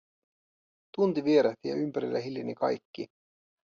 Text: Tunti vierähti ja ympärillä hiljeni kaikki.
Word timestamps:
Tunti 0.95 1.23
vierähti 1.23 1.67
ja 1.69 1.75
ympärillä 1.75 2.19
hiljeni 2.19 2.55
kaikki. 2.55 3.07